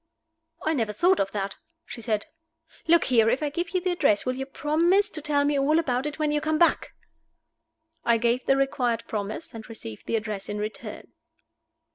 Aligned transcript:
"I 0.63 0.73
never 0.73 0.93
thought 0.93 1.19
of 1.19 1.29
that," 1.29 1.57
she 1.85 2.01
said. 2.01 2.25
"Look 2.87 3.03
here! 3.03 3.29
if 3.29 3.43
I 3.43 3.51
give 3.51 3.69
you 3.69 3.79
the 3.79 3.91
address, 3.91 4.25
will 4.25 4.35
you 4.35 4.47
promise 4.47 5.11
to 5.11 5.21
tell 5.21 5.45
me 5.45 5.59
all 5.59 5.77
about 5.77 6.07
it 6.07 6.17
when 6.17 6.31
you 6.31 6.41
come 6.41 6.57
back?" 6.57 6.93
I 8.03 8.17
gave 8.17 8.43
the 8.47 8.57
required 8.57 9.03
promise, 9.07 9.53
and 9.53 9.69
received 9.69 10.07
the 10.07 10.15
address 10.15 10.49
in 10.49 10.57
return. 10.57 11.13